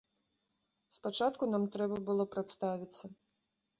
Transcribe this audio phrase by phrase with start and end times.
[0.95, 3.03] Спачатку нам трэба было прадставіцца.